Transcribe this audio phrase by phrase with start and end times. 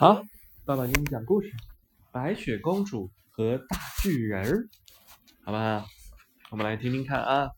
[0.00, 0.22] 好，
[0.64, 1.48] 爸爸给你讲故事，
[2.12, 4.44] 《白雪公主和大巨人》，
[5.42, 5.84] 好不好？
[6.50, 7.50] 我们来听听看啊。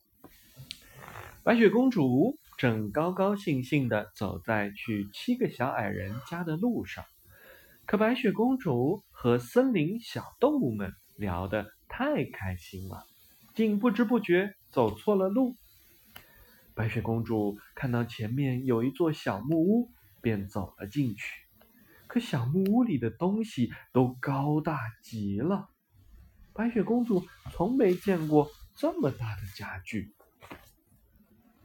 [1.42, 7.04] 白雪公主正高高兴兴地走在去七个小矮人家的路上，
[7.84, 13.04] 可白雪公主和森林小动物们聊得太开心了，
[13.54, 15.56] 竟不知不觉走错了路。
[16.72, 19.90] 白雪公主看到前面有一座小木屋，
[20.22, 21.49] 便走了进去。
[22.10, 25.70] 可小木屋里的东西都高大极了，
[26.52, 30.12] 白雪公主从没见过这么大的家具。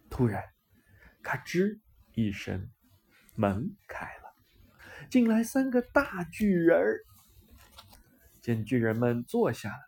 [0.07, 0.43] 突然，
[1.23, 1.79] 咔吱
[2.13, 2.69] 一声，
[3.33, 4.35] 门开了，
[5.09, 6.79] 进来三个大巨人。
[8.39, 9.79] 见巨人们坐下了，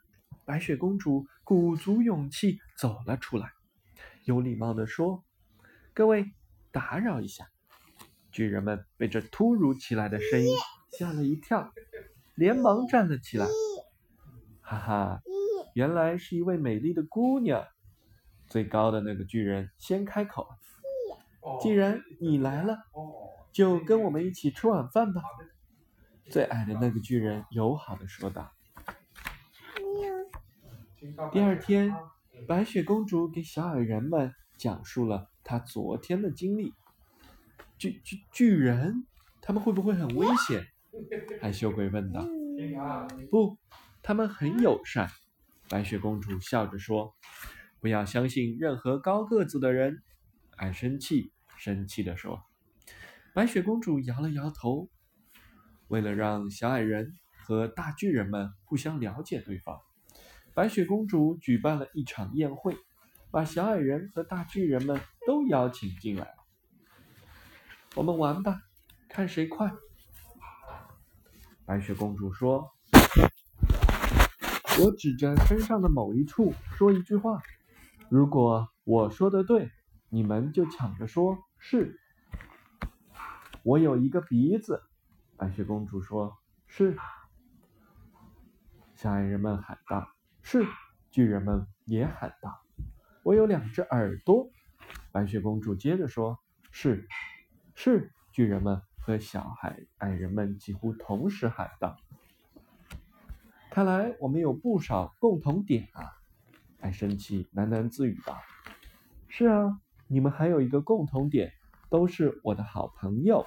[0.43, 3.51] 白雪公主鼓足勇气走了出来，
[4.23, 5.23] 有礼貌地说
[5.93, 6.31] ：“各位，
[6.71, 7.47] 打扰一下。”
[8.37, 10.55] 巨人们被这突如其来的声音
[10.91, 11.73] 吓了一跳，
[12.35, 13.47] 连忙站了起来。
[14.61, 15.21] 哈哈，
[15.73, 17.65] 原来是一位美丽的姑娘。
[18.47, 20.47] 最高的那个巨人先开口
[21.59, 22.77] ：“既然你来了，
[23.51, 25.23] 就跟我们一起吃晚饭吧。”
[26.29, 28.51] 最矮的那个巨人友好的说道。
[31.31, 31.91] 第二天，
[32.47, 36.75] 白雪公主给小矮人们讲述了她昨天的经历。
[37.77, 39.05] 巨巨巨人，
[39.41, 40.65] 他们会不会很危险？
[41.39, 42.25] 害羞鬼问道。
[43.29, 43.57] 不，
[44.01, 45.09] 他们很友善。
[45.69, 47.15] 白雪公主笑着说
[47.79, 50.01] ：“不要相信任何高个子的人。”
[50.57, 52.41] 爱生气，生气地说。
[53.33, 54.89] 白雪公主摇了摇头。
[55.87, 57.13] 为了让小矮人
[57.45, 59.79] 和大巨人们互相了解对方，
[60.55, 62.75] 白雪公主举办了一场宴会，
[63.29, 66.36] 把小矮人和大巨人们都邀请进来。
[67.97, 68.61] 我们玩吧，
[69.09, 69.73] 看谁快。
[71.65, 72.71] 白雪公主说
[74.79, 77.41] ：“我指着身上的某一处说一句话，
[78.07, 79.71] 如果我说的对，
[80.09, 81.99] 你们就抢着说是。”
[83.65, 84.83] 我有一个鼻子，
[85.35, 86.37] 白雪公主说
[86.67, 86.95] ：“是。”
[88.93, 90.07] 小矮人们喊道
[90.43, 90.63] ：“是。”
[91.09, 92.61] 巨人们也喊道
[93.25, 94.51] ：“我有两只耳朵。”
[95.11, 96.37] 白雪公主接着说
[96.69, 97.07] ：“是。”
[97.79, 101.95] 是巨人们和小孩矮人们几乎同时喊道
[103.69, 106.11] ：“看来我们有不少共同点啊！”
[106.81, 108.41] 爱生气喃喃自语道
[109.29, 111.53] ：“是啊，你们还有一个共同点，
[111.87, 113.45] 都是我的好朋友。”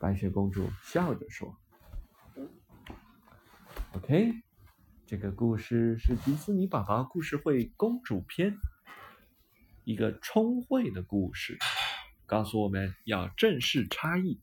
[0.00, 1.56] 白雪公主笑着说
[3.92, 4.34] ：“OK，
[5.06, 8.56] 这个故事是迪士尼宝宝故事会公主篇，
[9.84, 11.56] 一个聪慧的故事。”
[12.30, 14.38] 告诉我们要正视差异。